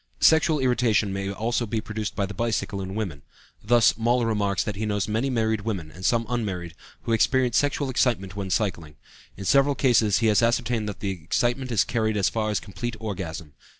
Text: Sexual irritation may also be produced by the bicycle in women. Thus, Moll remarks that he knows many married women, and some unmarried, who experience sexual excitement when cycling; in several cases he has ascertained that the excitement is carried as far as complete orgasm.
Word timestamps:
Sexual 0.19 0.61
irritation 0.61 1.13
may 1.13 1.31
also 1.31 1.67
be 1.67 1.79
produced 1.79 2.15
by 2.15 2.25
the 2.25 2.33
bicycle 2.33 2.81
in 2.81 2.95
women. 2.95 3.21
Thus, 3.63 3.95
Moll 3.99 4.25
remarks 4.25 4.63
that 4.63 4.75
he 4.75 4.87
knows 4.87 5.07
many 5.07 5.29
married 5.29 5.61
women, 5.61 5.91
and 5.91 6.03
some 6.03 6.25
unmarried, 6.27 6.73
who 7.03 7.11
experience 7.11 7.57
sexual 7.57 7.87
excitement 7.87 8.35
when 8.35 8.49
cycling; 8.49 8.95
in 9.37 9.45
several 9.45 9.75
cases 9.75 10.17
he 10.17 10.25
has 10.25 10.41
ascertained 10.41 10.89
that 10.89 11.01
the 11.01 11.11
excitement 11.11 11.71
is 11.71 11.83
carried 11.83 12.17
as 12.17 12.29
far 12.29 12.49
as 12.49 12.59
complete 12.59 12.95
orgasm. 12.99 13.53